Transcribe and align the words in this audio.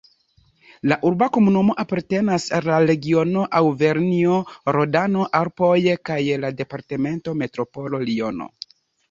La 0.91 0.95
urba 1.09 1.25
komunumo 1.35 1.75
apartenas 1.83 2.47
al 2.59 2.65
la 2.69 2.77
regiono 2.91 3.43
Aŭvernjo-Rodano-Alpoj 3.59 5.79
kaj 6.11 6.19
la 6.47 6.53
departemento 6.65 7.37
Metropolo 7.45 8.03
Liono. 8.11 8.51